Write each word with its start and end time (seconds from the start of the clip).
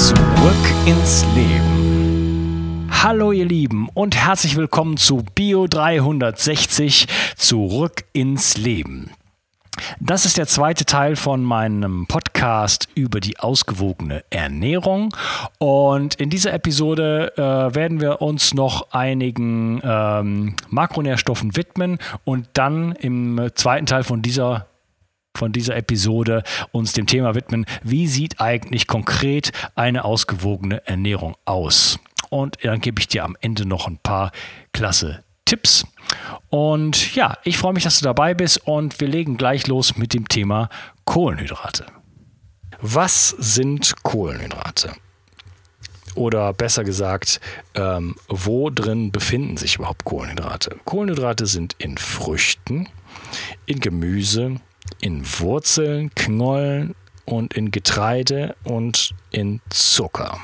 Zurück 0.00 0.16
ins 0.86 1.26
Leben. 1.34 2.88
Hallo 2.90 3.32
ihr 3.32 3.44
Lieben 3.44 3.90
und 3.92 4.16
herzlich 4.16 4.56
willkommen 4.56 4.96
zu 4.96 5.22
Bio 5.34 5.66
360 5.66 7.06
Zurück 7.36 8.04
ins 8.14 8.56
Leben. 8.56 9.10
Das 10.00 10.24
ist 10.24 10.38
der 10.38 10.46
zweite 10.46 10.86
Teil 10.86 11.16
von 11.16 11.44
meinem 11.44 12.06
Podcast 12.06 12.88
über 12.94 13.20
die 13.20 13.38
ausgewogene 13.40 14.24
Ernährung. 14.30 15.14
Und 15.58 16.14
in 16.14 16.30
dieser 16.30 16.54
Episode 16.54 17.34
äh, 17.36 17.74
werden 17.74 18.00
wir 18.00 18.22
uns 18.22 18.54
noch 18.54 18.92
einigen 18.92 19.82
ähm, 19.84 20.56
Makronährstoffen 20.70 21.56
widmen 21.56 21.98
und 22.24 22.48
dann 22.54 22.92
im 22.92 23.50
zweiten 23.54 23.84
Teil 23.84 24.04
von 24.04 24.22
dieser 24.22 24.69
von 25.36 25.52
dieser 25.52 25.76
Episode 25.76 26.42
uns 26.72 26.92
dem 26.92 27.06
Thema 27.06 27.34
widmen, 27.34 27.66
wie 27.82 28.06
sieht 28.06 28.40
eigentlich 28.40 28.86
konkret 28.86 29.52
eine 29.74 30.04
ausgewogene 30.04 30.86
Ernährung 30.86 31.36
aus? 31.44 31.98
Und 32.30 32.58
dann 32.62 32.80
gebe 32.80 33.00
ich 33.00 33.08
dir 33.08 33.24
am 33.24 33.36
Ende 33.40 33.66
noch 33.66 33.86
ein 33.86 33.98
paar 33.98 34.32
klasse 34.72 35.24
Tipps. 35.44 35.84
Und 36.48 37.14
ja, 37.14 37.36
ich 37.44 37.58
freue 37.58 37.72
mich, 37.72 37.84
dass 37.84 37.98
du 37.98 38.04
dabei 38.04 38.34
bist 38.34 38.66
und 38.66 39.00
wir 39.00 39.08
legen 39.08 39.36
gleich 39.36 39.66
los 39.66 39.96
mit 39.96 40.14
dem 40.14 40.28
Thema 40.28 40.68
Kohlenhydrate. 41.04 41.86
Was 42.80 43.30
sind 43.30 43.94
Kohlenhydrate? 44.02 44.92
Oder 46.14 46.52
besser 46.52 46.84
gesagt, 46.84 47.40
ähm, 47.74 48.16
wo 48.28 48.70
drin 48.70 49.12
befinden 49.12 49.56
sich 49.56 49.76
überhaupt 49.76 50.04
Kohlenhydrate? 50.04 50.76
Kohlenhydrate 50.84 51.46
sind 51.46 51.74
in 51.78 51.98
Früchten, 51.98 52.88
in 53.66 53.80
Gemüse, 53.80 54.56
in 55.00 55.24
Wurzeln, 55.38 56.14
Knollen 56.14 56.94
und 57.24 57.54
in 57.54 57.70
Getreide 57.70 58.56
und 58.64 59.14
in 59.30 59.60
Zucker. 59.70 60.38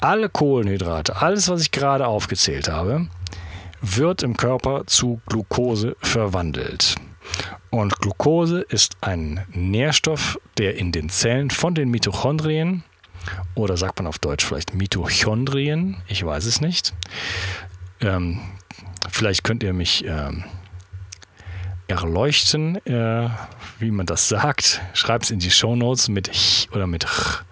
Alle 0.00 0.28
Kohlenhydrate, 0.28 1.16
alles, 1.16 1.48
was 1.48 1.62
ich 1.62 1.70
gerade 1.70 2.06
aufgezählt 2.06 2.68
habe, 2.68 3.08
wird 3.80 4.22
im 4.22 4.36
Körper 4.36 4.86
zu 4.86 5.20
Glucose 5.26 5.96
verwandelt. 6.00 6.96
Und 7.70 7.98
Glucose 8.00 8.60
ist 8.60 8.96
ein 9.00 9.44
Nährstoff, 9.52 10.38
der 10.58 10.76
in 10.76 10.92
den 10.92 11.08
Zellen 11.08 11.50
von 11.50 11.74
den 11.74 11.90
Mitochondrien, 11.90 12.84
oder 13.54 13.76
sagt 13.76 13.98
man 13.98 14.06
auf 14.06 14.18
Deutsch 14.18 14.44
vielleicht 14.44 14.74
Mitochondrien, 14.74 15.96
ich 16.06 16.24
weiß 16.24 16.44
es 16.44 16.60
nicht. 16.60 16.94
Ähm, 18.00 18.40
vielleicht 19.08 19.44
könnt 19.44 19.62
ihr 19.62 19.72
mich 19.72 20.04
ähm, 20.06 20.44
erleuchten, 21.86 22.76
äh, 22.86 23.28
wie 23.78 23.90
man 23.90 24.06
das 24.06 24.28
sagt. 24.28 24.80
Schreibt 24.94 25.24
es 25.24 25.30
in 25.30 25.38
die 25.38 25.50
Show 25.50 25.76
Notes 25.76 26.08
mit 26.08 26.30
ch 26.32 26.68
oder 26.72 26.86
mit 26.86 27.04
ch. 27.06 27.42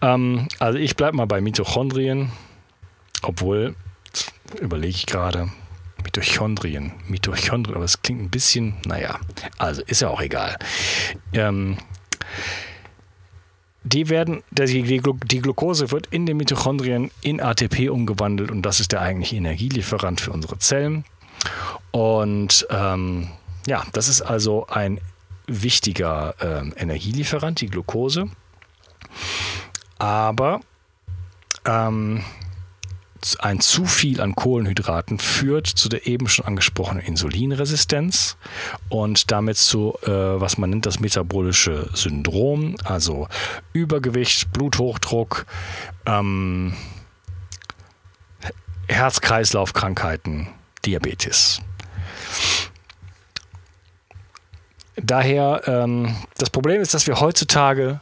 Ähm, 0.00 0.48
also 0.58 0.78
ich 0.78 0.96
bleibe 0.96 1.16
mal 1.16 1.26
bei 1.26 1.40
Mitochondrien, 1.40 2.30
obwohl, 3.22 3.74
überlege 4.60 4.94
ich 4.94 5.06
gerade, 5.06 5.50
Mitochondrien, 6.04 6.92
Mitochondrien, 7.08 7.76
aber 7.76 7.84
es 7.84 8.02
klingt 8.02 8.22
ein 8.22 8.30
bisschen, 8.30 8.74
naja, 8.84 9.18
also 9.58 9.82
ist 9.86 10.02
ja 10.02 10.08
auch 10.08 10.20
egal. 10.20 10.56
Ähm, 11.32 11.78
die 13.84 14.08
werden, 14.08 14.42
die, 14.50 14.82
die 14.82 15.40
Glucose 15.40 15.90
wird 15.90 16.06
in 16.06 16.24
den 16.24 16.38
Mitochondrien 16.38 17.10
in 17.20 17.40
ATP 17.40 17.90
umgewandelt 17.90 18.50
und 18.50 18.62
das 18.62 18.80
ist 18.80 18.92
der 18.92 19.02
eigentliche 19.02 19.36
Energielieferant 19.36 20.20
für 20.20 20.32
unsere 20.32 20.58
Zellen. 20.58 21.04
Und 21.90 22.66
ähm, 22.70 23.28
ja, 23.66 23.84
das 23.92 24.08
ist 24.08 24.22
also 24.22 24.66
ein 24.66 25.00
wichtiger 25.46 26.34
ähm, 26.40 26.74
Energielieferant, 26.76 27.60
die 27.60 27.68
Glucose. 27.68 28.28
Aber 29.98 30.60
ähm, 31.64 32.24
ein 33.38 33.60
zu 33.60 33.86
viel 33.86 34.20
an 34.20 34.34
Kohlenhydraten 34.34 35.18
führt 35.18 35.66
zu 35.66 35.88
der 35.88 36.06
eben 36.06 36.28
schon 36.28 36.44
angesprochenen 36.44 37.02
Insulinresistenz 37.02 38.36
und 38.90 39.30
damit 39.30 39.56
zu, 39.56 39.96
äh, 40.02 40.10
was 40.10 40.58
man 40.58 40.70
nennt, 40.70 40.86
das 40.86 41.00
metabolische 41.00 41.88
Syndrom, 41.94 42.76
also 42.84 43.28
Übergewicht, 43.72 44.52
Bluthochdruck, 44.52 45.46
ähm, 46.04 46.74
Herz-Kreislauf-Krankheiten, 48.88 50.48
Diabetes. 50.86 51.60
Daher, 54.96 55.62
ähm, 55.66 56.16
das 56.38 56.50
Problem 56.50 56.80
ist, 56.80 56.94
dass 56.94 57.06
wir 57.06 57.20
heutzutage 57.20 58.00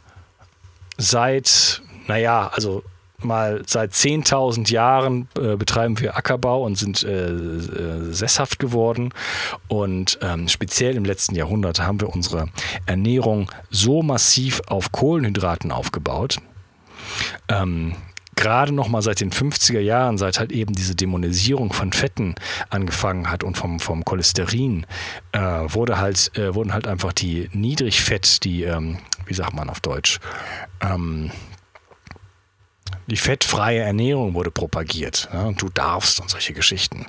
seit, 0.99 1.83
naja, 2.07 2.51
also 2.53 2.83
mal 3.25 3.63
seit 3.67 3.93
10.000 3.93 4.71
Jahren 4.71 5.29
äh, 5.39 5.57
betreiben 5.57 5.99
wir 6.01 6.17
Ackerbau 6.17 6.65
und 6.65 6.77
sind 6.77 7.03
äh, 7.03 7.29
äh, 7.29 8.13
sesshaft 8.13 8.59
geworden. 8.59 9.13
Und 9.69 10.19
ähm, 10.23 10.49
speziell 10.49 10.97
im 10.97 11.05
letzten 11.05 11.35
Jahrhundert 11.35 11.81
haben 11.81 12.01
wir 12.01 12.09
unsere 12.09 12.49
Ernährung 12.87 13.51
so 13.71 14.03
massiv 14.03 14.61
auf 14.67 14.93
Kohlenhydraten 14.93 15.73
aufgebaut. 15.73 16.39
Ähm, 17.49 17.95
gerade 18.37 18.73
noch 18.73 18.89
mal 18.89 19.03
seit 19.03 19.21
den 19.21 19.31
50er 19.31 19.81
Jahren, 19.81 20.19
seit 20.19 20.39
halt 20.39 20.53
eben 20.53 20.75
diese 20.75 20.95
Dämonisierung 20.95 21.73
von 21.73 21.93
Fetten 21.93 22.35
angefangen 22.71 23.31
hat 23.31 23.45
und 23.45 23.57
vom, 23.57 23.81
vom 23.81 24.05
Cholesterin, 24.05 24.87
äh, 25.33 25.41
wurde 25.41 25.99
halt, 25.99 26.37
äh, 26.37 26.55
wurden 26.55 26.73
halt 26.73 26.87
einfach 26.87 27.13
die 27.13 27.49
Niedrigfett, 27.53 28.45
die, 28.45 28.65
ähm, 28.65 28.99
wie 29.27 29.35
sagt 29.35 29.55
man 29.55 29.69
auf 29.71 29.81
Deutsch, 29.81 30.19
ähm, 30.81 31.31
die 33.09 33.17
fettfreie 33.17 33.81
Ernährung 33.81 34.35
wurde 34.35 34.51
propagiert. 34.51 35.29
Ja, 35.33 35.51
du 35.53 35.69
darfst 35.69 36.21
und 36.21 36.31
solche 36.31 36.53
Geschichten. 36.53 37.07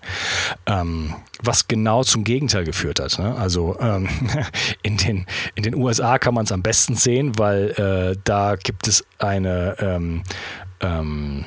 Ähm, 0.65 1.15
was 1.41 1.67
genau 1.67 2.03
zum 2.03 2.23
Gegenteil 2.23 2.63
geführt 2.63 2.99
hat. 2.99 3.19
Ne? 3.19 3.35
Also 3.35 3.77
ähm, 3.79 4.09
in, 4.81 4.97
den, 4.97 5.25
in 5.55 5.63
den 5.63 5.75
USA 5.75 6.17
kann 6.17 6.33
man 6.33 6.45
es 6.45 6.51
am 6.51 6.63
besten 6.63 6.95
sehen, 6.95 7.37
weil 7.37 7.69
äh, 7.71 8.19
da 8.23 8.55
gibt 8.55 8.87
es 8.87 9.05
eine 9.19 9.75
ähm, 9.79 10.23
ähm, 10.83 11.45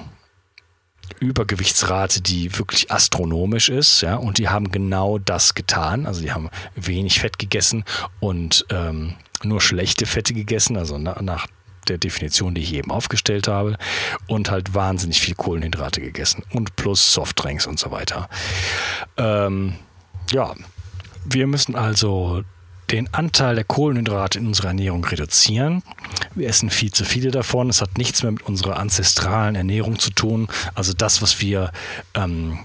Übergewichtsrate, 1.21 2.21
die 2.21 2.59
wirklich 2.59 2.91
astronomisch 2.91 3.69
ist, 3.69 4.01
ja, 4.01 4.17
und 4.17 4.39
die 4.39 4.49
haben 4.49 4.71
genau 4.71 5.19
das 5.19 5.55
getan. 5.55 6.07
Also 6.07 6.21
die 6.21 6.33
haben 6.33 6.51
wenig 6.75 7.21
Fett 7.21 7.39
gegessen 7.39 7.85
und 8.21 8.67
ähm, 8.71 9.15
nur 9.43 9.61
schlechte 9.61 10.07
Fette 10.07 10.35
gegessen, 10.35 10.77
also 10.77 10.99
na, 10.99 11.21
nach 11.23 11.47
der 11.89 11.99
Definition, 11.99 12.55
die 12.55 12.63
ich 12.63 12.75
eben 12.75 12.91
aufgestellt 12.91 13.47
habe, 13.47 13.77
und 14.27 14.51
halt 14.51 14.75
wahnsinnig 14.75 15.21
viel 15.21 15.35
Kohlenhydrate 15.35 16.01
gegessen 16.01 16.43
und 16.53 16.75
plus 16.77 17.13
Softdrinks 17.13 17.67
und 17.67 17.79
so 17.79 17.91
weiter. 17.93 18.29
Ähm, 19.17 19.77
ja, 20.33 20.55
wir 21.25 21.47
müssen 21.47 21.77
also 21.77 22.43
den 22.91 23.13
Anteil 23.13 23.57
der 23.57 23.65
Kohlenhydrate 23.65 24.39
in 24.39 24.47
unserer 24.47 24.69
Ernährung 24.69 25.05
reduzieren. 25.05 25.83
Wir 26.35 26.49
essen 26.49 26.71
viel 26.71 26.93
zu 26.93 27.05
viele 27.05 27.31
davon. 27.31 27.69
Es 27.69 27.81
hat 27.81 27.99
nichts 27.99 28.23
mehr 28.23 28.33
mit 28.33 28.43
unserer 28.43 28.79
ancestralen 28.79 29.55
Ernährung 29.55 29.99
zu 29.99 30.11
tun. 30.11 30.49
Also 30.75 30.93
das, 30.93 31.21
was 31.23 31.41
wir 31.41 31.73
ähm, 32.15 32.61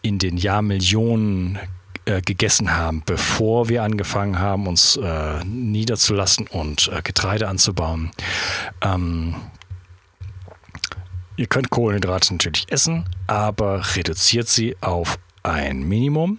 in 0.00 0.18
den 0.18 0.36
Jahrmillionen 0.36 1.58
äh, 2.04 2.20
gegessen 2.20 2.74
haben, 2.74 3.02
bevor 3.06 3.68
wir 3.68 3.82
angefangen 3.82 4.38
haben, 4.38 4.66
uns 4.66 4.96
äh, 4.96 5.44
niederzulassen 5.44 6.46
und 6.48 6.90
äh, 6.92 7.02
Getreide 7.02 7.48
anzubauen. 7.48 8.10
Ähm, 8.80 9.36
ihr 11.36 11.46
könnt 11.46 11.70
Kohlenhydrate 11.70 12.32
natürlich 12.32 12.66
essen, 12.72 13.04
aber 13.26 13.94
reduziert 13.94 14.48
sie 14.48 14.76
auf 14.80 15.18
ein 15.44 15.82
Minimum. 15.82 16.38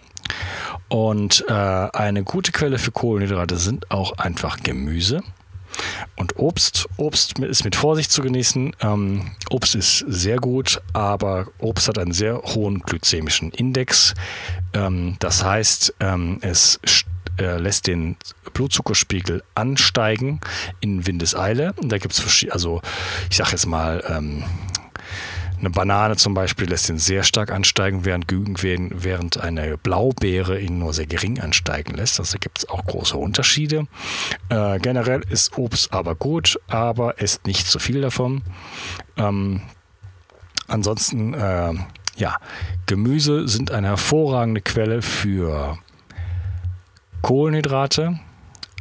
Und 0.94 1.44
äh, 1.48 1.52
eine 1.52 2.24
gute 2.24 2.52
Quelle 2.52 2.78
für 2.78 2.92
Kohlenhydrate 2.92 3.58
sind 3.58 3.90
auch 3.90 4.20
einfach 4.20 4.62
Gemüse 4.62 5.24
und 6.18 6.38
Obst. 6.38 6.88
Obst 6.98 7.40
ist 7.40 7.64
mit 7.66 7.76
Vorsicht 7.76 8.12
zu 8.12 8.22
genießen. 8.22 8.76
Ähm, 8.80 9.32
Obst 9.50 9.74
ist 9.74 10.06
sehr 10.08 10.38
gut, 10.38 10.84
aber 10.94 11.48
Obst 11.58 11.88
hat 11.88 11.98
einen 11.98 12.12
sehr 12.12 12.44
hohen 12.44 12.82
glykämischen 12.82 13.50
Index. 13.50 14.14
Ähm, 14.76 15.16
das 15.18 15.44
heißt, 15.44 15.96
ähm, 16.00 16.38
es 16.42 16.80
äh, 17.40 17.58
lässt 17.58 17.88
den 17.88 18.16
Blutzuckerspiegel 18.54 19.42
ansteigen 19.56 20.42
in 20.80 21.08
Windeseile. 21.08 21.74
Da 21.82 21.98
gibt 21.98 22.14
es, 22.14 22.46
also 22.52 22.84
ich 23.32 23.38
sage 23.38 23.50
jetzt 23.54 23.66
mal, 23.66 24.04
ähm, 24.08 24.44
eine 25.64 25.70
Banane 25.70 26.18
zum 26.18 26.34
Beispiel 26.34 26.68
lässt 26.68 26.90
ihn 26.90 26.98
sehr 26.98 27.24
stark 27.24 27.50
ansteigen, 27.50 28.04
während, 28.04 28.28
während 28.62 29.40
eine 29.40 29.78
Blaubeere 29.78 30.60
ihn 30.60 30.78
nur 30.78 30.94
sehr 30.94 31.08
gering 31.08 31.40
ansteigen 31.40 31.94
lässt. 31.94 32.20
Also 32.20 32.38
gibt 32.38 32.58
es 32.58 32.70
auch 32.70 32.84
große 32.86 33.16
Unterschiede. 33.16 33.88
Äh, 34.50 34.80
generell 34.80 35.22
ist 35.30 35.58
Obst 35.58 35.94
aber 35.94 36.16
gut, 36.16 36.60
aber 36.68 37.22
esst 37.22 37.48
nicht 37.48 37.66
zu 37.66 37.80
viel 37.80 38.02
davon. 38.02 38.42
Ähm, 39.16 39.62
ansonsten, 40.68 41.34
äh, 41.34 41.74
ja, 42.18 42.38
Gemüse 42.86 43.48
sind 43.48 43.72
eine 43.72 43.88
hervorragende 43.88 44.60
Quelle 44.60 45.02
für 45.02 45.78
Kohlenhydrate. 47.22 48.20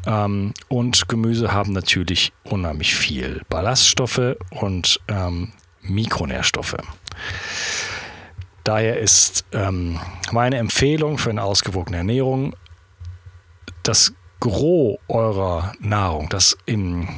Ähm, 0.04 0.52
und 0.66 1.08
Gemüse 1.08 1.52
haben 1.52 1.72
natürlich 1.72 2.32
unheimlich 2.42 2.96
viel 2.96 3.42
Ballaststoffe 3.48 4.34
und 4.50 4.98
ähm, 5.06 5.52
Mikronährstoffe. 5.82 6.76
Daher 8.64 8.98
ist 8.98 9.44
ähm, 9.52 9.98
meine 10.30 10.56
Empfehlung 10.56 11.18
für 11.18 11.30
eine 11.30 11.42
ausgewogene 11.42 11.98
Ernährung, 11.98 12.54
das 13.82 14.14
Gros 14.40 14.98
eurer 15.08 15.72
Nahrung, 15.80 16.28
das 16.28 16.56
im, 16.66 17.08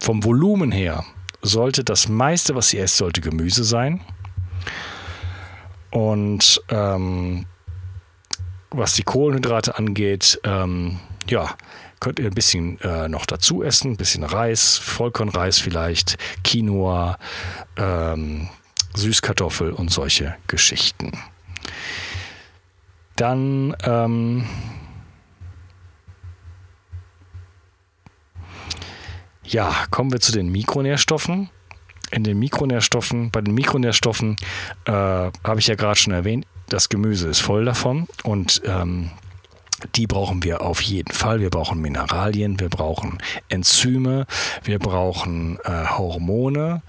vom 0.00 0.24
Volumen 0.24 0.70
her, 0.70 1.04
sollte 1.42 1.82
das 1.82 2.08
meiste, 2.08 2.54
was 2.54 2.72
ihr 2.72 2.82
esst, 2.82 2.96
sollte 2.96 3.20
Gemüse 3.20 3.64
sein. 3.64 4.00
Und 5.90 6.62
ähm, 6.68 7.46
was 8.70 8.94
die 8.94 9.02
Kohlenhydrate 9.02 9.76
angeht, 9.76 10.40
ähm, 10.44 11.00
ja, 11.28 11.56
könnt 12.00 12.18
ihr 12.18 12.26
ein 12.26 12.34
bisschen 12.34 12.80
äh, 12.80 13.08
noch 13.08 13.26
dazu 13.26 13.62
essen, 13.62 13.92
ein 13.92 13.96
bisschen 13.96 14.24
Reis, 14.24 14.78
Vollkornreis 14.78 15.58
vielleicht, 15.58 16.16
Quinoa, 16.42 17.18
ähm, 17.76 18.48
Süßkartoffel 18.94 19.72
und 19.72 19.90
solche 19.90 20.36
Geschichten. 20.46 21.12
Dann 23.16 23.76
ähm, 23.84 24.46
ja, 29.44 29.84
kommen 29.90 30.12
wir 30.12 30.20
zu 30.20 30.32
den 30.32 30.50
Mikronährstoffen. 30.50 31.50
In 32.12 32.24
den 32.24 32.38
Mikronährstoffen, 32.38 33.30
bei 33.30 33.40
den 33.40 33.54
Mikronährstoffen 33.54 34.36
äh, 34.84 34.90
habe 34.90 35.58
ich 35.58 35.68
ja 35.68 35.76
gerade 35.76 35.96
schon 35.98 36.12
erwähnt, 36.12 36.44
das 36.68 36.88
Gemüse 36.88 37.28
ist 37.28 37.40
voll 37.40 37.64
davon 37.64 38.08
und 38.24 38.62
ähm, 38.64 39.10
die 39.94 40.06
brauchen 40.06 40.42
wir 40.42 40.62
auf 40.62 40.80
jeden 40.80 41.12
Fall. 41.12 41.40
Wir 41.40 41.50
brauchen 41.50 41.80
Mineralien, 41.80 42.60
wir 42.60 42.68
brauchen 42.68 43.18
Enzyme, 43.48 44.26
wir 44.64 44.78
brauchen 44.78 45.58
äh, 45.64 45.86
Hormone. 45.86 46.82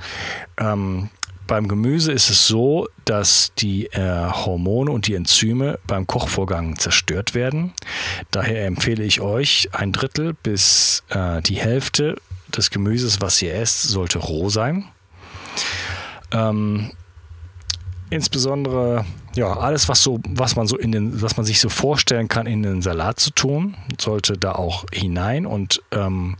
Ähm, 0.58 1.10
beim 1.48 1.68
Gemüse 1.68 2.14
ist 2.14 2.30
es 2.30 2.48
so, 2.48 2.88
dass 3.04 3.52
die 3.58 3.88
äh, 3.88 4.32
Hormone 4.32 4.90
und 4.90 5.08
die 5.08 5.16
Enzyme 5.16 5.80
beim 5.86 6.08
Kochvorgang 6.08 6.78
zerstört 6.78 7.36
werden. 7.36 7.74
Daher 8.32 8.66
empfehle 8.66 9.04
ich 9.04 9.20
euch, 9.20 9.70
ein 9.74 9.92
Drittel 9.92 10.34
bis 10.34 11.04
äh, 11.10 11.42
die 11.42 11.58
Hälfte 11.58 12.16
des 12.56 12.70
Gemüses, 12.70 13.20
was 13.20 13.42
ihr 13.42 13.54
esst, 13.54 13.84
sollte 13.84 14.20
roh 14.20 14.50
sein. 14.50 14.86
Ähm, 16.32 16.92
insbesondere 18.12 19.06
ja, 19.36 19.54
alles, 19.54 19.90
was 19.90 20.04
so, 20.04 20.20
was 20.28 20.56
man 20.56 20.68
so 20.68 20.78
in 20.78 20.92
den, 20.92 21.22
was 21.22 21.38
man 21.38 21.46
sich 21.46 21.60
so 21.60 21.70
vorstellen 21.70 22.28
kann, 22.28 22.46
in 22.46 22.62
den 22.62 22.82
Salat 22.82 23.20
zu 23.20 23.32
tun, 23.32 23.76
sollte 24.00 24.34
da 24.34 24.52
auch 24.52 24.86
hinein 24.94 25.46
und 25.46 25.82
ähm, 25.92 26.36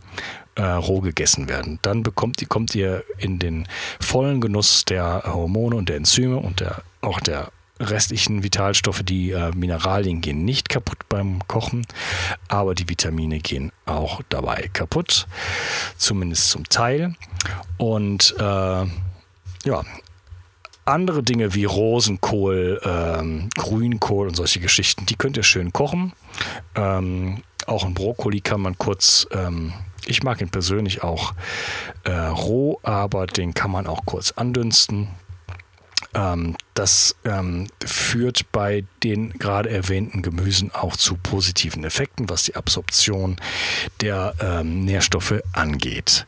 äh, 0.54 0.62
roh 0.62 1.00
gegessen 1.00 1.48
werden. 1.48 1.78
Dann 1.82 2.02
bekommt, 2.02 2.46
kommt 2.48 2.74
ihr 2.74 3.02
in 3.18 3.38
den 3.38 3.66
vollen 4.00 4.40
Genuss 4.40 4.84
der 4.84 5.22
Hormone 5.26 5.74
und 5.76 5.88
der 5.88 5.96
Enzyme 5.96 6.36
und 6.36 6.60
der, 6.60 6.82
auch 7.00 7.20
der 7.20 7.50
restlichen 7.80 8.42
Vitalstoffe, 8.42 9.02
die 9.02 9.30
äh, 9.30 9.50
Mineralien 9.56 10.20
gehen 10.20 10.44
nicht 10.44 10.68
kaputt 10.68 10.98
beim 11.08 11.40
Kochen, 11.48 11.86
aber 12.48 12.74
die 12.74 12.88
Vitamine 12.88 13.40
gehen 13.40 13.72
auch 13.86 14.20
dabei 14.28 14.68
kaputt, 14.72 15.26
zumindest 15.96 16.50
zum 16.50 16.68
Teil. 16.68 17.14
Und 17.78 18.34
äh, 18.38 18.84
ja, 19.64 19.84
andere 20.84 21.22
Dinge 21.22 21.54
wie 21.54 21.64
Rosenkohl, 21.64 22.80
ähm, 22.84 23.48
Grünkohl 23.56 24.28
und 24.28 24.34
solche 24.34 24.60
Geschichten, 24.60 25.06
die 25.06 25.16
könnt 25.16 25.36
ihr 25.36 25.42
schön 25.42 25.72
kochen. 25.72 26.12
Ähm, 26.74 27.42
auch 27.66 27.84
ein 27.84 27.94
Brokkoli 27.94 28.40
kann 28.40 28.60
man 28.60 28.76
kurz, 28.78 29.26
ähm, 29.30 29.72
ich 30.06 30.22
mag 30.22 30.40
ihn 30.40 30.50
persönlich 30.50 31.02
auch 31.02 31.34
äh, 32.04 32.10
roh, 32.12 32.80
aber 32.82 33.26
den 33.26 33.54
kann 33.54 33.70
man 33.70 33.86
auch 33.86 34.04
kurz 34.04 34.32
andünsten. 34.32 35.08
Ähm, 36.14 36.56
das 36.74 37.16
ähm, 37.24 37.68
führt 37.84 38.50
bei 38.52 38.84
den 39.02 39.30
gerade 39.38 39.70
erwähnten 39.70 40.22
Gemüsen 40.22 40.72
auch 40.72 40.96
zu 40.96 41.16
positiven 41.16 41.84
Effekten, 41.84 42.28
was 42.28 42.42
die 42.44 42.56
Absorption 42.56 43.36
der 44.00 44.34
ähm, 44.40 44.84
Nährstoffe 44.84 45.40
angeht. 45.52 46.26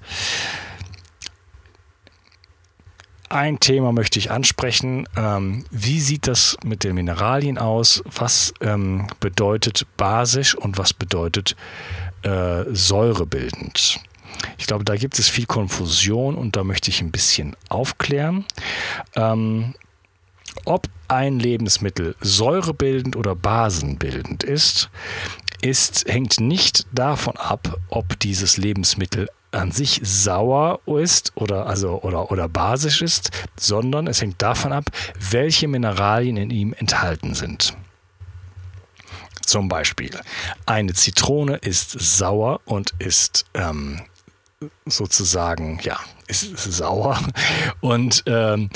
Ein 3.35 3.59
Thema 3.59 3.93
möchte 3.93 4.19
ich 4.19 4.31
ansprechen. 4.31 5.09
Ähm, 5.17 5.65
wie 5.71 6.01
sieht 6.01 6.29
das 6.29 6.57
mit 6.65 6.85
den 6.85 6.95
Mineralien 6.95 7.59
aus? 7.59 8.03
Was 8.05 8.55
ähm, 8.61 9.09
bedeutet 9.19 9.87
basisch 9.97 10.55
und 10.55 10.79
was 10.79 10.95
bedeutet 10.95 11.57
äh, 12.23 12.65
säurebildend? 12.71 13.99
Ich 14.57 14.67
glaube, 14.67 14.85
da 14.85 14.97
gibt 14.97 15.19
es 15.19 15.29
viel 15.29 15.47
Konfusion 15.47 16.37
und 16.37 16.55
da 16.57 16.65
möchte 16.65 16.91
ich 16.91 17.01
ein 17.01 17.11
bisschen 17.11 17.57
aufklären. 17.69 18.45
Ähm, 19.17 19.75
ob 20.65 20.89
ein 21.09 21.41
Lebensmittel 21.41 22.15
säurebildend 22.21 23.17
oder 23.17 23.35
basenbildend 23.35 24.45
ist, 24.45 24.91
ist, 25.61 26.07
hängt 26.09 26.41
nicht 26.41 26.87
davon 26.93 27.37
ab, 27.37 27.79
ob 27.89 28.19
dieses 28.21 28.57
Lebensmittel 28.59 29.29
an 29.55 29.71
sich 29.71 30.01
sauer 30.03 30.81
ist 30.87 31.33
oder, 31.37 31.67
also, 31.67 32.01
oder, 32.03 32.31
oder 32.31 32.49
basisch 32.49 33.03
ist, 33.03 33.31
sondern 33.56 34.06
es 34.06 34.21
hängt 34.21 34.41
davon 34.43 34.73
ab, 34.73 34.85
welche 35.31 35.69
Mineralien 35.69 36.37
in 36.37 36.51
ihm 36.51 36.75
enthalten 36.77 37.35
sind. 37.35 37.77
Zum 39.47 39.69
Beispiel, 39.69 40.19
eine 40.67 40.95
Zitrone 40.95 41.56
ist 41.56 41.91
sauer 41.91 42.61
und 42.65 42.95
ist 42.99 43.45
ähm, 43.55 44.01
sozusagen, 44.87 45.79
ja, 45.83 45.99
ist, 46.26 46.57
sauer. 46.57 47.21
Und 47.81 48.23
ähm, 48.26 48.71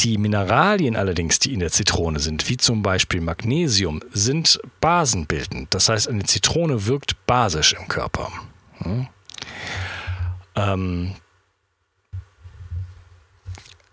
die 0.00 0.18
Mineralien 0.18 0.96
allerdings, 0.96 1.38
die 1.38 1.52
in 1.52 1.60
der 1.60 1.70
Zitrone 1.70 2.18
sind, 2.18 2.48
wie 2.48 2.56
zum 2.56 2.82
Beispiel 2.82 3.20
Magnesium, 3.20 4.00
sind 4.12 4.60
basenbildend. 4.80 5.72
Das 5.74 5.88
heißt, 5.88 6.08
eine 6.08 6.24
Zitrone 6.24 6.86
wirkt 6.86 7.26
basisch 7.26 7.74
im 7.74 7.86
Körper. 7.88 8.32
Hm? 8.78 9.06
Ähm, 10.54 11.14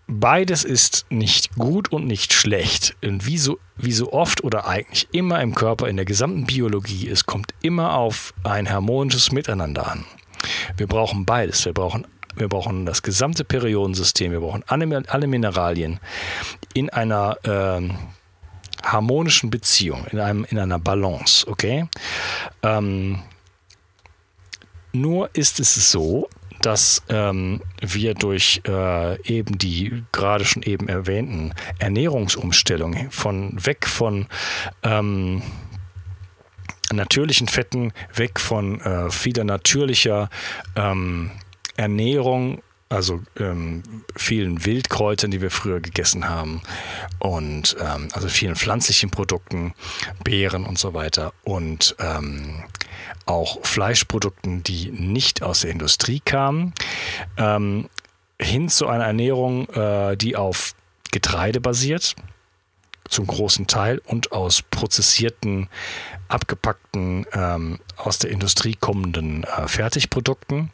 beides 0.06 0.64
ist 0.64 1.06
nicht 1.10 1.54
gut 1.54 1.92
und 1.92 2.06
nicht 2.06 2.32
schlecht. 2.32 2.96
Und 3.04 3.26
wie 3.26 3.38
so, 3.38 3.58
wie 3.76 3.92
so 3.92 4.12
oft 4.12 4.44
oder 4.44 4.66
eigentlich 4.66 5.08
immer 5.12 5.40
im 5.40 5.54
Körper, 5.54 5.88
in 5.88 5.96
der 5.96 6.04
gesamten 6.04 6.46
Biologie, 6.46 7.08
es 7.08 7.26
kommt 7.26 7.54
immer 7.62 7.94
auf 7.94 8.34
ein 8.44 8.70
harmonisches 8.70 9.32
Miteinander 9.32 9.90
an. 9.90 10.04
Wir 10.76 10.86
brauchen 10.86 11.24
beides. 11.24 11.64
Wir 11.64 11.72
brauchen, 11.72 12.06
wir 12.34 12.48
brauchen 12.48 12.86
das 12.86 13.02
gesamte 13.02 13.44
Periodensystem, 13.44 14.32
wir 14.32 14.40
brauchen 14.40 14.64
alle, 14.66 15.02
alle 15.08 15.26
Mineralien 15.26 16.00
in 16.74 16.90
einer 16.90 17.36
ähm, 17.44 17.96
harmonischen 18.82 19.50
Beziehung, 19.50 20.06
in, 20.10 20.20
einem, 20.20 20.44
in 20.44 20.58
einer 20.58 20.78
Balance, 20.78 21.46
okay? 21.46 21.86
Ähm, 22.62 23.22
nur 24.92 25.30
ist 25.34 25.60
es 25.60 25.90
so, 25.90 26.28
dass 26.62 27.02
ähm, 27.08 27.60
wir 27.80 28.14
durch 28.14 28.62
äh, 28.66 29.20
eben 29.22 29.58
die 29.58 30.04
gerade 30.12 30.44
schon 30.44 30.62
eben 30.62 30.88
erwähnten 30.88 31.52
Ernährungsumstellungen 31.78 33.10
von 33.10 33.54
weg 33.64 33.86
von 33.86 34.26
ähm, 34.82 35.42
natürlichen 36.92 37.48
Fetten, 37.48 37.92
weg 38.14 38.40
von 38.40 38.80
äh, 38.80 39.10
vieler 39.10 39.44
natürlicher 39.44 40.28
ähm, 40.76 41.30
Ernährung 41.76 42.62
also 42.90 43.20
ähm, 43.38 43.84
vielen 44.16 44.64
Wildkräutern, 44.66 45.30
die 45.30 45.40
wir 45.40 45.52
früher 45.52 45.80
gegessen 45.80 46.28
haben 46.28 46.60
und 47.20 47.76
ähm, 47.80 48.08
also 48.12 48.28
vielen 48.28 48.56
pflanzlichen 48.56 49.10
Produkten, 49.10 49.74
Beeren 50.24 50.66
und 50.66 50.76
so 50.76 50.92
weiter 50.92 51.32
und 51.44 51.94
ähm, 52.00 52.64
auch 53.30 53.64
Fleischprodukten, 53.64 54.62
die 54.62 54.90
nicht 54.90 55.42
aus 55.42 55.60
der 55.60 55.70
Industrie 55.70 56.20
kamen, 56.20 56.74
ähm, 57.36 57.88
hin 58.40 58.68
zu 58.68 58.88
einer 58.88 59.04
Ernährung, 59.04 59.68
äh, 59.70 60.16
die 60.16 60.36
auf 60.36 60.74
Getreide 61.12 61.60
basiert 61.60 62.16
zum 63.08 63.26
großen 63.26 63.66
Teil 63.66 64.00
und 64.06 64.32
aus 64.32 64.62
prozessierten, 64.62 65.68
abgepackten, 66.28 67.26
ähm, 67.32 67.80
aus 67.96 68.18
der 68.18 68.30
Industrie 68.30 68.76
kommenden 68.76 69.44
äh, 69.44 69.66
Fertigprodukten. 69.66 70.70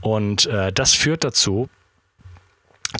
Und 0.00 0.46
äh, 0.46 0.72
das 0.72 0.94
führt 0.94 1.22
dazu, 1.22 1.68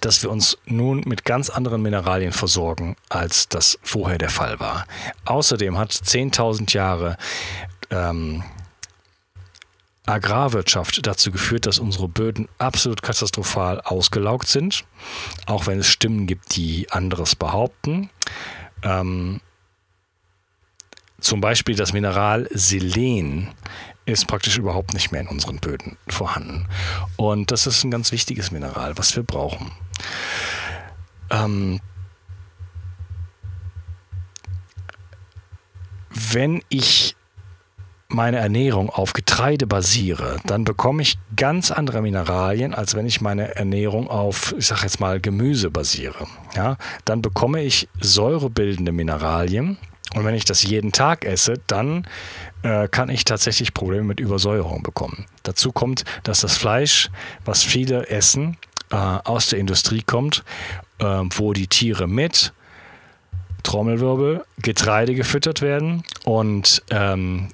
dass 0.01 0.23
wir 0.23 0.31
uns 0.31 0.57
nun 0.67 1.03
mit 1.05 1.25
ganz 1.25 1.51
anderen 1.51 1.83
Mineralien 1.83 2.33
versorgen, 2.33 2.97
als 3.09 3.49
das 3.49 3.79
vorher 3.83 4.19
der 4.19 4.31
Fall 4.31 4.61
war. 4.61 4.87
Außerdem 5.25 5.77
hat 5.77 5.93
10.000 5.93 6.73
Jahre 6.75 7.17
ähm, 7.91 8.45
Agrarwirtschaft 10.07 11.07
dazu 11.07 11.31
geführt, 11.31 11.67
dass 11.67 11.79
unsere 11.79 12.09
Böden 12.09 12.49
absolut 12.59 13.03
katastrophal 13.03 13.81
ausgelaugt 13.81 14.49
sind, 14.49 14.85
auch 15.47 15.67
wenn 15.67 15.79
es 15.79 15.89
Stimmen 15.89 16.27
gibt, 16.27 16.57
die 16.57 16.91
anderes 16.91 17.35
behaupten. 17.35 18.11
Ähm, 18.83 19.41
zum 21.21 21.41
Beispiel 21.41 21.75
das 21.75 21.95
Mineral 21.95 22.49
Selen 22.53 23.49
ist 24.05 24.27
praktisch 24.27 24.59
überhaupt 24.59 24.93
nicht 24.93 25.11
mehr 25.11 25.23
in 25.23 25.29
unseren 25.29 25.57
Böden 25.57 25.97
vorhanden. 26.07 26.69
Und 27.17 27.51
das 27.51 27.67
ist 27.67 27.83
ein 27.85 27.91
ganz 27.91 28.13
wichtiges 28.13 28.51
Mineral, 28.51 28.99
was 28.99 29.17
wir 29.17 29.23
brauchen. 29.23 29.73
Ähm, 31.31 31.81
wenn 36.11 36.63
ich 36.69 37.17
meine 38.15 38.39
Ernährung 38.39 38.89
auf 38.89 39.13
Getreide 39.13 39.67
basiere, 39.67 40.39
dann 40.47 40.65
bekomme 40.65 41.03
ich 41.03 41.19
ganz 41.37 41.71
andere 41.71 42.01
Mineralien, 42.01 42.75
als 42.75 42.95
wenn 42.95 43.07
ich 43.07 43.21
meine 43.21 43.57
Ernährung 43.57 44.09
auf, 44.09 44.55
ich 44.57 44.67
sage 44.67 44.83
jetzt 44.83 45.01
mal, 45.01 45.21
Gemüse 45.21 45.71
basiere. 45.71 46.27
Ja, 46.55 46.77
dann 47.05 47.21
bekomme 47.23 47.63
ich 47.63 47.89
säurebildende 48.01 48.93
Mineralien. 48.93 49.77
Und 50.15 50.25
wenn 50.25 50.35
ich 50.35 50.45
das 50.45 50.63
jeden 50.63 50.93
Tag 50.93 51.25
esse, 51.25 51.61
dann 51.67 52.07
äh, 52.63 52.89
kann 52.89 53.09
ich 53.09 53.25
tatsächlich 53.25 53.75
Probleme 53.75 54.05
mit 54.05 54.21
Übersäuerung 54.21 54.83
bekommen. 54.83 55.27
Dazu 55.43 55.73
kommt, 55.73 56.05
dass 56.23 56.41
das 56.41 56.57
Fleisch, 56.57 57.11
was 57.45 57.63
viele 57.65 58.09
essen, 58.09 58.57
äh, 58.91 58.97
aus 58.97 59.49
der 59.49 59.59
Industrie 59.59 60.03
kommt, 60.03 60.45
äh, 60.99 61.05
wo 61.05 61.53
die 61.53 61.67
Tiere 61.67 62.07
mit 62.07 62.53
Trommelwirbel, 63.65 64.45
Getreide 64.59 65.15
gefüttert 65.15 65.63
werden 65.63 66.05
und 66.25 66.83
ähm, 66.91 67.49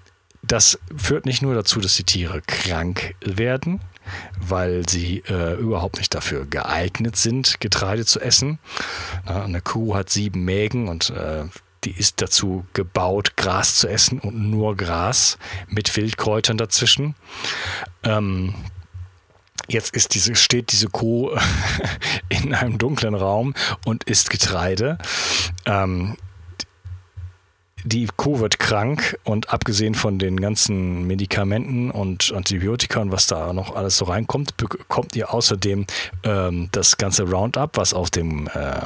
das 0.50 0.78
führt 0.96 1.26
nicht 1.26 1.42
nur 1.42 1.54
dazu, 1.54 1.80
dass 1.80 1.94
die 1.94 2.04
Tiere 2.04 2.42
krank 2.44 3.14
werden, 3.20 3.80
weil 4.36 4.88
sie 4.88 5.22
äh, 5.28 5.54
überhaupt 5.54 5.98
nicht 5.98 6.12
dafür 6.12 6.44
geeignet 6.44 7.16
sind, 7.16 7.60
Getreide 7.60 8.04
zu 8.04 8.20
essen. 8.20 8.58
Na, 9.26 9.44
eine 9.44 9.60
Kuh 9.60 9.94
hat 9.94 10.10
sieben 10.10 10.44
Mägen 10.44 10.88
und 10.88 11.10
äh, 11.10 11.44
die 11.84 11.92
ist 11.92 12.20
dazu 12.20 12.66
gebaut, 12.72 13.36
Gras 13.36 13.76
zu 13.76 13.88
essen 13.88 14.18
und 14.18 14.50
nur 14.50 14.76
Gras 14.76 15.38
mit 15.68 15.96
Wildkräutern 15.96 16.58
dazwischen. 16.58 17.14
Ähm, 18.02 18.54
Jetzt 19.68 19.94
ist 19.94 20.14
diese, 20.14 20.34
steht 20.34 20.72
diese 20.72 20.88
Kuh 20.88 21.30
in 22.28 22.54
einem 22.54 22.76
dunklen 22.76 23.14
Raum 23.14 23.54
und 23.84 24.02
isst 24.02 24.28
Getreide. 24.30 24.98
Ähm, 25.64 26.16
die 27.84 28.08
wird 28.18 28.58
krank 28.58 29.18
und 29.24 29.50
abgesehen 29.50 29.94
von 29.94 30.18
den 30.18 30.40
ganzen 30.40 31.06
Medikamenten 31.06 31.90
und 31.90 32.32
Antibiotika 32.34 33.00
und 33.00 33.12
was 33.12 33.26
da 33.26 33.52
noch 33.52 33.74
alles 33.74 33.96
so 33.96 34.04
reinkommt, 34.04 34.56
bekommt 34.56 35.16
ihr 35.16 35.32
außerdem 35.32 35.86
ähm, 36.24 36.68
das 36.72 36.96
ganze 36.96 37.24
Roundup, 37.24 37.76
was 37.76 37.94
auf 37.94 38.10
dem 38.10 38.48
äh, 38.48 38.80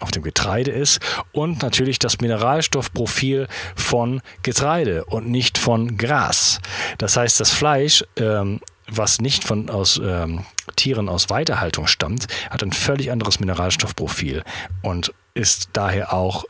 auf 0.00 0.10
dem 0.10 0.22
Getreide 0.22 0.70
ist 0.70 1.00
und 1.32 1.62
natürlich 1.62 1.98
das 1.98 2.20
Mineralstoffprofil 2.20 3.48
von 3.74 4.20
Getreide 4.42 5.04
und 5.04 5.28
nicht 5.28 5.56
von 5.56 5.96
Gras. 5.96 6.60
Das 6.98 7.16
heißt, 7.16 7.40
das 7.40 7.50
Fleisch, 7.50 8.04
ähm, 8.16 8.60
was 8.88 9.20
nicht 9.20 9.44
von 9.44 9.70
aus 9.70 10.00
ähm, 10.04 10.44
Tieren 10.76 11.08
aus 11.08 11.30
Weiterhaltung 11.30 11.86
stammt, 11.86 12.26
hat 12.50 12.62
ein 12.62 12.72
völlig 12.72 13.10
anderes 13.10 13.40
Mineralstoffprofil 13.40 14.42
und 14.82 15.14
ist 15.32 15.70
daher 15.72 16.12
auch 16.12 16.44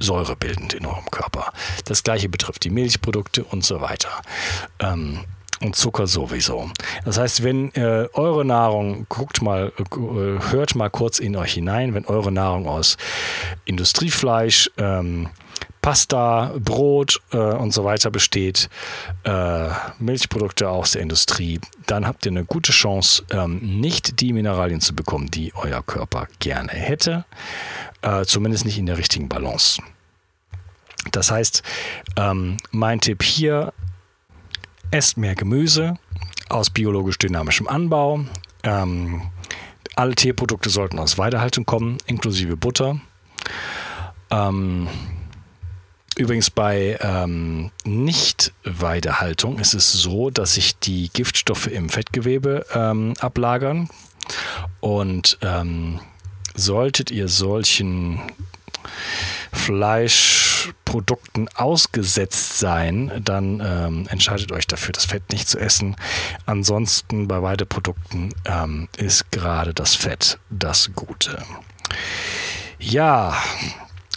säurebildend 0.00 0.72
in 0.72 0.86
eurem 0.86 1.10
Körper. 1.10 1.52
Das 1.84 2.02
gleiche 2.02 2.28
betrifft 2.28 2.64
die 2.64 2.70
Milchprodukte 2.70 3.44
und 3.44 3.64
so 3.64 3.80
weiter. 3.80 4.10
Ähm, 4.78 5.20
und 5.62 5.76
Zucker 5.76 6.06
sowieso. 6.06 6.70
Das 7.04 7.18
heißt, 7.18 7.42
wenn 7.42 7.72
äh, 7.74 8.08
eure 8.14 8.44
Nahrung, 8.46 9.06
guckt 9.10 9.42
mal, 9.42 9.72
äh, 9.78 10.50
hört 10.50 10.74
mal 10.74 10.88
kurz 10.88 11.18
in 11.18 11.36
euch 11.36 11.52
hinein, 11.52 11.94
wenn 11.94 12.06
eure 12.06 12.32
Nahrung 12.32 12.66
aus 12.66 12.96
Industriefleisch, 13.66 14.70
ähm, 14.78 15.28
Pasta, 15.82 16.52
Brot 16.58 17.20
äh, 17.32 17.36
und 17.36 17.72
so 17.72 17.84
weiter 17.84 18.10
besteht, 18.10 18.68
äh, 19.24 19.68
Milchprodukte 19.98 20.68
aus 20.68 20.92
der 20.92 21.02
Industrie, 21.02 21.60
dann 21.86 22.06
habt 22.06 22.26
ihr 22.26 22.32
eine 22.32 22.44
gute 22.44 22.72
Chance, 22.72 23.24
ähm, 23.30 23.80
nicht 23.80 24.20
die 24.20 24.32
Mineralien 24.32 24.80
zu 24.80 24.94
bekommen, 24.94 25.30
die 25.30 25.52
euer 25.54 25.82
Körper 25.82 26.28
gerne 26.38 26.72
hätte, 26.72 27.24
äh, 28.02 28.24
zumindest 28.24 28.64
nicht 28.64 28.78
in 28.78 28.86
der 28.86 28.98
richtigen 28.98 29.28
Balance. 29.28 29.82
Das 31.12 31.30
heißt, 31.30 31.62
ähm, 32.16 32.58
mein 32.70 33.00
Tipp 33.00 33.22
hier, 33.22 33.72
esst 34.90 35.16
mehr 35.16 35.34
Gemüse 35.34 35.94
aus 36.48 36.68
biologisch 36.68 37.16
dynamischem 37.18 37.68
Anbau. 37.68 38.24
Ähm, 38.64 39.30
alle 39.96 40.14
Tierprodukte 40.14 40.68
sollten 40.68 40.98
aus 40.98 41.16
Weidehaltung 41.16 41.64
kommen, 41.64 41.98
inklusive 42.06 42.56
Butter. 42.56 43.00
Ähm, 44.30 44.88
Übrigens 46.20 46.50
bei 46.50 46.98
ähm, 47.00 47.70
Nicht-Weidehaltung 47.84 49.58
ist 49.58 49.72
es 49.72 49.90
so, 49.90 50.28
dass 50.28 50.52
sich 50.52 50.78
die 50.78 51.08
Giftstoffe 51.10 51.66
im 51.66 51.88
Fettgewebe 51.88 52.66
ähm, 52.74 53.14
ablagern. 53.20 53.88
Und 54.80 55.38
ähm, 55.40 55.98
solltet 56.54 57.10
ihr 57.10 57.28
solchen 57.28 58.20
Fleischprodukten 59.50 61.48
ausgesetzt 61.54 62.58
sein, 62.58 63.22
dann 63.24 63.62
ähm, 63.64 64.06
entscheidet 64.10 64.52
euch 64.52 64.66
dafür, 64.66 64.92
das 64.92 65.06
Fett 65.06 65.22
nicht 65.32 65.48
zu 65.48 65.58
essen. 65.58 65.96
Ansonsten 66.44 67.28
bei 67.28 67.40
Weideprodukten 67.40 68.34
ähm, 68.44 68.88
ist 68.98 69.32
gerade 69.32 69.72
das 69.72 69.94
Fett 69.94 70.38
das 70.50 70.90
Gute. 70.94 71.42
Ja, 72.78 73.42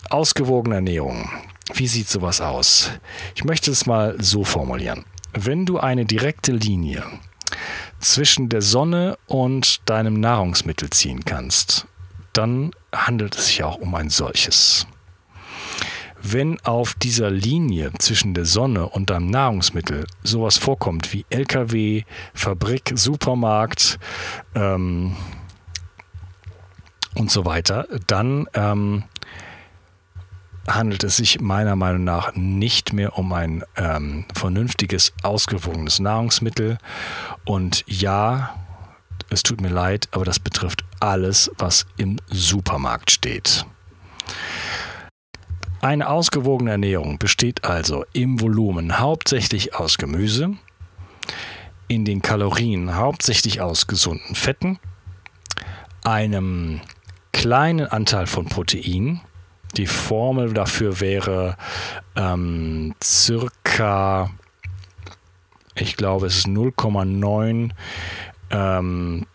ausgewogene 0.09 0.75
Ernährung. 0.75 1.29
Wie 1.73 1.87
sieht 1.87 2.07
sowas 2.07 2.39
aus? 2.39 2.91
Ich 3.33 3.43
möchte 3.45 3.71
es 3.71 3.87
mal 3.87 4.15
so 4.19 4.43
formulieren. 4.43 5.05
Wenn 5.33 5.65
du 5.65 5.79
eine 5.79 6.05
direkte 6.05 6.51
Linie 6.51 7.03
zwischen 7.99 8.47
der 8.49 8.61
Sonne 8.61 9.17
und 9.25 9.81
deinem 9.89 10.19
Nahrungsmittel 10.19 10.91
ziehen 10.91 11.25
kannst, 11.25 11.87
dann 12.31 12.71
handelt 12.93 13.35
es 13.35 13.47
sich 13.47 13.63
auch 13.63 13.77
um 13.77 13.95
ein 13.95 14.11
solches. 14.11 14.85
Wenn 16.21 16.59
auf 16.61 16.93
dieser 16.93 17.31
Linie 17.31 17.91
zwischen 17.97 18.35
der 18.35 18.45
Sonne 18.45 18.87
und 18.87 19.09
deinem 19.09 19.31
Nahrungsmittel 19.31 20.05
sowas 20.23 20.57
vorkommt 20.59 21.11
wie 21.11 21.25
LKW, 21.31 22.03
Fabrik, 22.35 22.93
Supermarkt 22.95 23.97
ähm, 24.53 25.17
und 27.15 27.31
so 27.31 27.45
weiter, 27.45 27.87
dann 28.07 28.47
ähm, 28.53 29.03
handelt 30.67 31.03
es 31.03 31.17
sich 31.17 31.41
meiner 31.41 31.75
Meinung 31.75 32.03
nach 32.03 32.35
nicht 32.35 32.93
mehr 32.93 33.17
um 33.17 33.33
ein 33.33 33.63
ähm, 33.75 34.25
vernünftiges, 34.33 35.13
ausgewogenes 35.23 35.99
Nahrungsmittel. 35.99 36.77
Und 37.45 37.83
ja, 37.87 38.55
es 39.29 39.43
tut 39.43 39.61
mir 39.61 39.69
leid, 39.69 40.07
aber 40.11 40.25
das 40.25 40.39
betrifft 40.39 40.83
alles, 40.99 41.51
was 41.57 41.85
im 41.97 42.17
Supermarkt 42.29 43.11
steht. 43.11 43.65
Eine 45.81 46.07
ausgewogene 46.07 46.71
Ernährung 46.71 47.17
besteht 47.17 47.65
also 47.65 48.05
im 48.13 48.39
Volumen 48.39 48.99
hauptsächlich 48.99 49.75
aus 49.75 49.97
Gemüse, 49.97 50.55
in 51.89 52.05
den 52.05 52.21
Kalorien 52.21 52.95
hauptsächlich 52.95 53.59
aus 53.59 53.87
gesunden 53.87 54.35
Fetten, 54.35 54.79
einem 56.05 56.79
kleinen 57.33 57.87
Anteil 57.87 58.27
von 58.27 58.45
Protein, 58.45 59.19
die 59.77 59.87
Formel 59.87 60.53
dafür 60.53 60.99
wäre 60.99 61.57
ähm, 62.15 62.93
circa, 63.03 64.29
ich 65.75 65.97
glaube, 65.97 66.27
es 66.27 66.37
ist 66.37 66.47
0,9 66.47 67.71
ähm, 68.51 69.25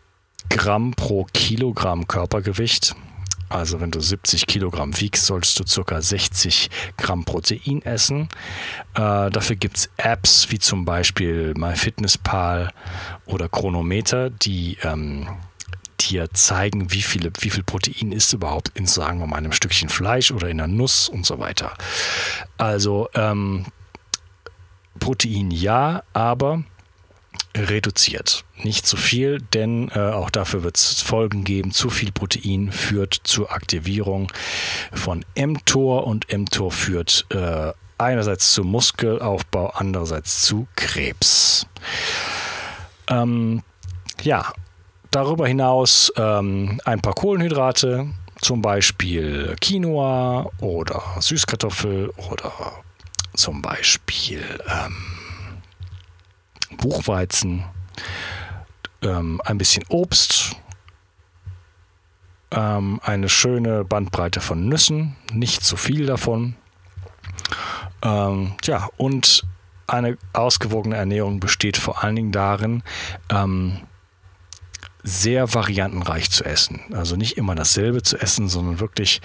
Gramm 0.49 0.92
pro 0.92 1.25
Kilogramm 1.33 2.07
Körpergewicht. 2.07 2.95
Also 3.49 3.80
wenn 3.80 3.90
du 3.90 4.00
70 4.00 4.47
Kilogramm 4.47 4.99
wiegst, 5.00 5.25
solltest 5.25 5.59
du 5.59 5.66
circa 5.66 6.02
60 6.02 6.68
Gramm 6.99 7.25
Protein 7.25 7.80
essen. 7.83 8.28
Äh, 8.95 9.30
dafür 9.30 9.57
gibt 9.57 9.78
es 9.78 9.90
Apps 9.97 10.50
wie 10.50 10.59
zum 10.59 10.85
Beispiel 10.85 11.54
MyFitnessPal 11.57 12.71
oder 13.25 13.49
Chronometer, 13.49 14.28
die 14.28 14.76
ähm, 14.83 15.28
dir 16.11 16.33
zeigen, 16.33 16.93
wie, 16.93 17.03
viele, 17.03 17.31
wie 17.41 17.50
viel 17.50 17.62
Protein 17.62 18.12
ist 18.12 18.33
überhaupt 18.33 18.71
in, 18.75 18.87
sagen 18.87 19.21
wir 19.21 19.27
mal, 19.27 19.37
einem 19.37 19.53
Stückchen 19.53 19.88
Fleisch 19.88 20.31
oder 20.31 20.49
in 20.49 20.61
einer 20.61 20.73
Nuss 20.73 21.09
und 21.09 21.27
so 21.27 21.38
weiter. 21.38 21.75
Also 22.57 23.09
ähm, 23.15 23.67
Protein 24.99 25.50
ja, 25.50 26.03
aber 26.12 26.65
reduziert. 27.57 28.45
Nicht 28.62 28.87
zu 28.87 28.97
viel, 28.97 29.41
denn 29.41 29.91
äh, 29.95 29.99
auch 29.99 30.31
dafür 30.31 30.62
wird 30.62 30.77
es 30.77 31.00
Folgen 31.00 31.45
geben. 31.45 31.73
Zu 31.73 31.91
viel 31.91 32.12
Protein 32.12 32.73
führt 32.73 33.21
zur 33.25 33.53
Aktivierung 33.53 34.31
von 34.93 35.25
mTOR 35.37 36.07
und 36.07 36.27
mTOR 36.33 36.71
führt 36.71 37.27
äh, 37.31 37.73
einerseits 37.99 38.53
zu 38.53 38.65
Muskelaufbau, 38.65 39.71
andererseits 39.71 40.43
zu 40.43 40.69
Krebs. 40.77 41.67
Ähm, 43.09 43.62
ja, 44.23 44.53
darüber 45.11 45.47
hinaus 45.47 46.12
ähm, 46.17 46.81
ein 46.85 47.00
paar 47.00 47.15
Kohlenhydrate, 47.15 48.07
zum 48.41 48.62
Beispiel 48.62 49.57
Quinoa 49.61 50.50
oder 50.61 51.03
Süßkartoffel 51.19 52.11
oder 52.31 52.53
zum 53.35 53.62
Beispiel 53.62 54.43
ähm, 54.69 54.97
Buchweizen, 56.77 57.65
ähm, 59.03 59.41
ein 59.45 59.59
bisschen 59.59 59.85
Obst, 59.88 60.57
ähm, 62.50 63.00
eine 63.03 63.29
schöne 63.29 63.85
Bandbreite 63.85 64.41
von 64.41 64.69
Nüssen, 64.69 65.17
nicht 65.33 65.65
zu 65.65 65.77
viel 65.77 66.07
davon. 66.07 66.55
Ähm, 68.03 68.55
ja, 68.65 68.88
und 68.97 69.45
eine 69.87 70.19
ausgewogene 70.33 70.97
Ernährung 70.97 71.41
besteht 71.41 71.77
vor 71.77 72.05
allen 72.05 72.17
Dingen 72.17 72.33
darin, 72.33 72.83
ähm, 73.31 73.81
sehr 75.02 75.52
variantenreich 75.55 76.31
zu 76.31 76.45
essen. 76.45 76.81
Also 76.93 77.17
nicht 77.17 77.38
immer 77.38 77.55
dasselbe 77.55 78.02
zu 78.02 78.19
essen, 78.19 78.49
sondern 78.49 78.81
wirklich 78.81 79.21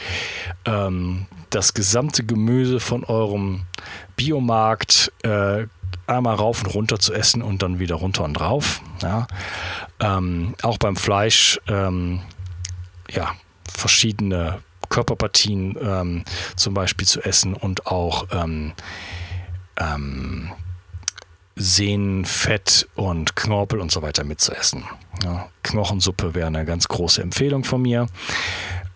ähm, 0.66 1.26
das 1.50 1.74
gesamte 1.74 2.24
Gemüse 2.24 2.80
von 2.80 3.04
eurem 3.04 3.64
Biomarkt 4.16 5.12
äh, 5.24 5.68
einmal 6.08 6.36
rauf 6.36 6.64
und 6.64 6.74
runter 6.74 7.00
zu 7.00 7.14
essen 7.14 7.42
und 7.42 7.64
dann 7.64 7.80
wieder 7.80 7.96
runter 7.96 8.24
und 8.24 8.34
drauf. 8.34 8.82
Ja. 9.02 9.28
Ähm, 10.00 10.56
auch 10.62 10.78
beim 10.78 10.96
Fleisch, 10.96 11.60
ähm, 11.68 12.22
ja, 13.10 13.32
verschiedene 13.72 14.60
Körperpartien 14.90 15.78
ähm, 15.82 16.24
zum 16.56 16.74
Beispiel 16.74 17.08
zu 17.08 17.22
essen 17.22 17.54
und 17.54 17.88
auch 17.88 18.28
ähm, 18.32 18.74
ähm, 19.80 20.52
Sehnen, 21.56 22.26
Fett 22.26 22.88
und 22.96 23.36
Knorpel 23.36 23.80
und 23.80 23.92
so 23.92 24.02
weiter 24.02 24.24
mitzuessen. 24.24 24.84
Ja, 25.24 25.48
Knochensuppe 25.64 26.34
wäre 26.34 26.48
eine 26.48 26.66
ganz 26.66 26.88
große 26.88 27.22
Empfehlung 27.22 27.64
von 27.64 27.82
mir. 27.82 28.08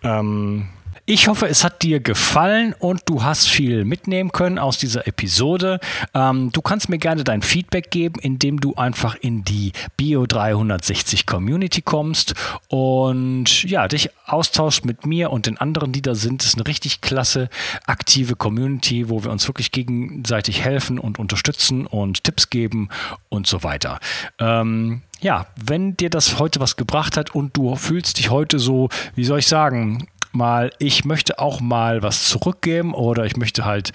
Ähm, 0.02 0.68
ich 1.10 1.26
hoffe, 1.26 1.48
es 1.48 1.64
hat 1.64 1.82
dir 1.82 2.00
gefallen 2.00 2.74
und 2.78 3.00
du 3.06 3.22
hast 3.22 3.48
viel 3.48 3.86
mitnehmen 3.86 4.30
können 4.30 4.58
aus 4.58 4.76
dieser 4.76 5.06
Episode. 5.06 5.80
Ähm, 6.12 6.52
du 6.52 6.60
kannst 6.60 6.90
mir 6.90 6.98
gerne 6.98 7.24
dein 7.24 7.40
Feedback 7.40 7.90
geben, 7.90 8.20
indem 8.20 8.60
du 8.60 8.74
einfach 8.74 9.14
in 9.14 9.42
die 9.42 9.72
Bio 9.96 10.26
360 10.26 11.24
Community 11.24 11.80
kommst 11.80 12.34
und 12.68 13.62
ja, 13.64 13.88
dich 13.88 14.10
austauschst 14.26 14.84
mit 14.84 15.06
mir 15.06 15.30
und 15.30 15.46
den 15.46 15.56
anderen, 15.56 15.92
die 15.92 16.02
da 16.02 16.14
sind. 16.14 16.42
Das 16.42 16.48
ist 16.48 16.56
eine 16.56 16.66
richtig 16.66 17.00
klasse, 17.00 17.48
aktive 17.86 18.36
Community, 18.36 19.08
wo 19.08 19.24
wir 19.24 19.30
uns 19.30 19.48
wirklich 19.48 19.72
gegenseitig 19.72 20.62
helfen 20.62 20.98
und 20.98 21.18
unterstützen 21.18 21.86
und 21.86 22.22
Tipps 22.22 22.50
geben 22.50 22.90
und 23.30 23.46
so 23.46 23.62
weiter. 23.62 23.98
Ähm, 24.38 25.00
ja, 25.20 25.46
wenn 25.56 25.96
dir 25.96 26.10
das 26.10 26.38
heute 26.38 26.60
was 26.60 26.76
gebracht 26.76 27.16
hat 27.16 27.34
und 27.34 27.56
du 27.56 27.76
fühlst 27.76 28.18
dich 28.18 28.30
heute 28.30 28.58
so, 28.58 28.88
wie 29.14 29.24
soll 29.24 29.40
ich 29.40 29.46
sagen, 29.46 30.08
mal, 30.32 30.70
ich 30.78 31.04
möchte 31.04 31.38
auch 31.38 31.60
mal 31.60 32.02
was 32.02 32.28
zurückgeben 32.28 32.94
oder 32.94 33.24
ich 33.24 33.36
möchte 33.36 33.64
halt 33.64 33.92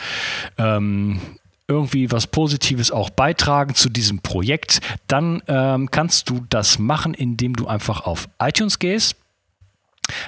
ähm, 0.57 1.19
irgendwie 1.67 2.11
was 2.11 2.27
Positives 2.27 2.91
auch 2.91 3.09
beitragen 3.09 3.75
zu 3.75 3.89
diesem 3.89 4.19
Projekt, 4.19 4.81
dann 5.07 5.41
ähm, 5.47 5.89
kannst 5.89 6.29
du 6.29 6.45
das 6.49 6.77
machen, 6.79 7.13
indem 7.13 7.55
du 7.55 7.67
einfach 7.67 8.05
auf 8.05 8.27
iTunes 8.39 8.79
gehst 8.79 9.15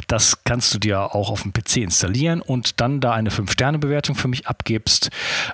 das 0.07 0.43
kannst 0.43 0.73
du 0.73 0.79
dir 0.79 1.15
auch 1.15 1.29
auf 1.29 1.43
dem 1.43 1.53
PC 1.53 1.77
installieren 1.77 2.41
und 2.41 2.79
dann 2.81 2.99
da 2.99 3.13
eine 3.13 3.29
5-Sterne-Bewertung 3.29 4.15
für 4.15 4.27
mich 4.27 4.47
abgibst. 4.47 5.09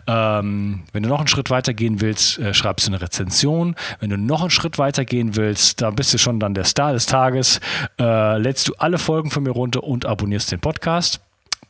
Ähm, 0.07 0.83
wenn 0.93 1.03
du 1.03 1.09
noch 1.09 1.19
einen 1.19 1.27
Schritt 1.27 1.49
weiter 1.49 1.73
gehen 1.73 2.01
willst, 2.01 2.37
äh, 2.39 2.53
schreibst 2.53 2.87
du 2.87 2.91
eine 2.91 3.01
Rezension. 3.01 3.75
Wenn 3.99 4.09
du 4.09 4.17
noch 4.17 4.41
einen 4.41 4.49
Schritt 4.49 4.77
weiter 4.77 5.05
gehen 5.05 5.35
willst, 5.35 5.81
da 5.81 5.91
bist 5.91 6.13
du 6.13 6.17
schon 6.17 6.39
dann 6.39 6.53
der 6.53 6.65
Star 6.65 6.93
des 6.93 7.05
Tages, 7.05 7.59
äh, 7.99 8.37
lädst 8.37 8.67
du 8.67 8.73
alle 8.77 8.97
Folgen 8.97 9.31
von 9.31 9.43
mir 9.43 9.51
runter 9.51 9.83
und 9.83 10.05
abonnierst 10.05 10.51
den 10.51 10.59
Podcast. 10.59 11.21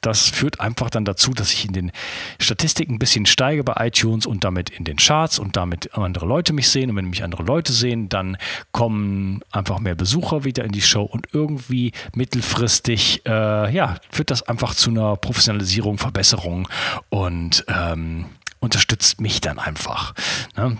Das 0.01 0.29
führt 0.29 0.59
einfach 0.59 0.89
dann 0.89 1.05
dazu, 1.05 1.31
dass 1.33 1.53
ich 1.53 1.65
in 1.65 1.73
den 1.73 1.91
Statistiken 2.39 2.95
ein 2.95 2.99
bisschen 2.99 3.25
steige 3.25 3.63
bei 3.63 3.87
iTunes 3.87 4.25
und 4.25 4.43
damit 4.43 4.69
in 4.69 4.83
den 4.83 4.97
Charts 4.97 5.39
und 5.39 5.55
damit 5.55 5.93
andere 5.95 6.25
Leute 6.25 6.53
mich 6.53 6.69
sehen. 6.69 6.89
Und 6.89 6.95
wenn 6.95 7.09
mich 7.09 7.23
andere 7.23 7.43
Leute 7.43 7.71
sehen, 7.71 8.09
dann 8.09 8.37
kommen 8.71 9.41
einfach 9.51 9.79
mehr 9.79 9.95
Besucher 9.95 10.43
wieder 10.43 10.65
in 10.65 10.71
die 10.71 10.81
Show 10.81 11.03
und 11.03 11.27
irgendwie 11.33 11.91
mittelfristig, 12.15 13.21
äh, 13.25 13.73
ja, 13.73 13.97
führt 14.09 14.31
das 14.31 14.41
einfach 14.43 14.73
zu 14.73 14.89
einer 14.89 15.15
Professionalisierung, 15.15 15.97
Verbesserung 15.97 16.67
und 17.09 17.63
ähm, 17.67 18.25
unterstützt 18.59 19.21
mich 19.21 19.39
dann 19.39 19.59
einfach. 19.59 20.13
Ne? 20.55 20.77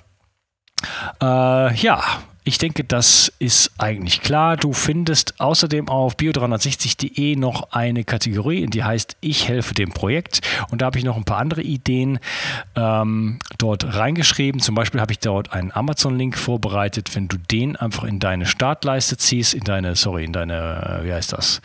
Äh, 1.22 1.76
ja, 1.76 2.04
ich 2.44 2.58
denke, 2.58 2.84
das 2.84 3.32
ist 3.38 3.72
eigentlich 3.78 4.22
klar. 4.22 4.58
Du 4.58 4.74
findest 4.74 5.40
außerdem 5.40 5.90
auf 5.90 6.16
bio360.de 6.16 7.36
noch 7.36 7.72
eine 7.72 8.04
Kategorie, 8.04 8.66
die 8.66 8.84
heißt 8.84 9.16
Ich 9.22 9.48
helfe 9.48 9.76
dem 9.76 9.92
Projekt. 9.92 10.42
Und 10.72 10.82
da 10.82 10.88
habe 10.88 10.98
ich 10.98 11.04
noch 11.04 11.18
ein 11.18 11.24
paar 11.24 11.38
andere 11.38 11.62
Ideen 11.62 12.20
ähm, 12.76 13.38
dort 13.60 13.96
reingeschrieben. 13.96 14.60
Zum 14.60 14.74
Beispiel 14.74 15.00
habe 15.00 15.12
ich 15.12 15.20
dort 15.20 15.54
einen 15.54 15.72
Amazon-Link 15.72 16.36
vorbereitet. 16.36 17.16
Wenn 17.16 17.28
du 17.28 17.38
den 17.38 17.76
einfach 17.76 18.06
in 18.06 18.20
deine 18.20 18.48
Startleiste 18.48 19.18
ziehst, 19.18 19.54
in 19.54 19.64
deine, 19.64 19.96
sorry, 19.96 20.24
in 20.24 20.34
deine, 20.34 21.02
wie 21.04 21.14
heißt 21.14 21.34
das, 21.34 21.62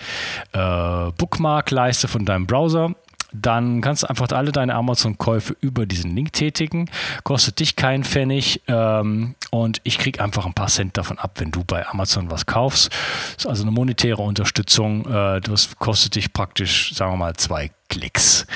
äh, 0.52 1.10
Bookmark-Leiste 1.16 2.06
von 2.06 2.26
deinem 2.26 2.46
Browser, 2.46 2.94
dann 3.42 3.80
kannst 3.80 4.02
du 4.02 4.08
einfach 4.08 4.28
alle 4.30 4.52
deine 4.52 4.74
Amazon-Käufe 4.74 5.56
über 5.60 5.86
diesen 5.86 6.14
Link 6.14 6.32
tätigen. 6.32 6.90
Kostet 7.24 7.60
dich 7.60 7.76
keinen 7.76 8.04
Pfennig 8.04 8.62
ähm, 8.68 9.34
und 9.50 9.80
ich 9.84 9.98
kriege 9.98 10.22
einfach 10.22 10.46
ein 10.46 10.54
paar 10.54 10.68
Cent 10.68 10.96
davon 10.96 11.18
ab, 11.18 11.32
wenn 11.38 11.50
du 11.50 11.64
bei 11.64 11.86
Amazon 11.86 12.30
was 12.30 12.46
kaufst. 12.46 12.90
Das 13.34 13.44
ist 13.44 13.46
also 13.46 13.62
eine 13.62 13.70
monetäre 13.70 14.22
Unterstützung. 14.22 15.06
Äh, 15.06 15.40
das 15.40 15.76
kostet 15.76 16.14
dich 16.14 16.32
praktisch, 16.32 16.94
sagen 16.94 17.12
wir 17.12 17.16
mal, 17.16 17.34
zwei 17.34 17.70
Klicks. 17.88 18.46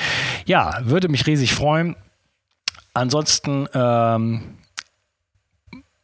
Ja, 0.45 0.79
würde 0.83 1.07
mich 1.09 1.25
riesig 1.27 1.53
freuen. 1.53 1.95
Ansonsten 2.93 3.67
ähm, 3.73 4.57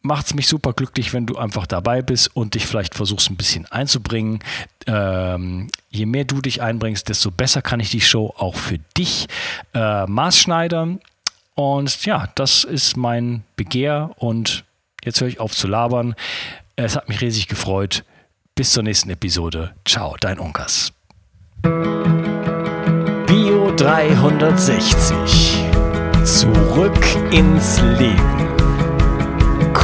macht 0.07 0.27
es 0.27 0.33
mich 0.33 0.47
super 0.47 0.73
glücklich, 0.73 1.13
wenn 1.13 1.25
du 1.25 1.37
einfach 1.37 1.67
dabei 1.67 2.01
bist 2.01 2.35
und 2.35 2.55
dich 2.55 2.65
vielleicht 2.65 2.95
versuchst, 2.95 3.29
ein 3.29 3.35
bisschen 3.35 3.65
einzubringen. 3.67 4.39
Ähm, 4.87 5.69
je 5.89 6.05
mehr 6.05 6.23
du 6.23 6.41
dich 6.41 6.61
einbringst, 6.61 7.07
desto 7.09 7.29
besser 7.29 7.61
kann 7.61 7.79
ich 7.79 7.91
die 7.91 8.01
Show 8.01 8.33
auch 8.37 8.55
für 8.55 8.79
dich 8.97 9.27
äh, 9.73 10.05
maßschneidern. 10.05 10.99
Und 11.55 12.05
ja, 12.05 12.29
das 12.35 12.63
ist 12.63 12.97
mein 12.97 13.43
Begehr 13.55 14.11
und 14.17 14.63
jetzt 15.03 15.21
höre 15.21 15.27
ich 15.27 15.39
auf 15.39 15.53
zu 15.53 15.67
labern. 15.67 16.15
Es 16.75 16.95
hat 16.95 17.09
mich 17.09 17.21
riesig 17.21 17.47
gefreut. 17.47 18.03
Bis 18.55 18.71
zur 18.71 18.83
nächsten 18.83 19.09
Episode. 19.11 19.75
Ciao, 19.85 20.15
dein 20.19 20.39
Unkas. 20.39 20.91
Bio 23.27 23.71
360. 23.75 25.63
Zurück 26.23 27.05
ins 27.31 27.79
Leben 27.99 28.46